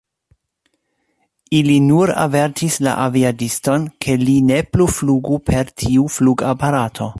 [1.57, 7.09] Ili nur avertis la aviadiston, ke li ne plu flugu per tiu flugaparato.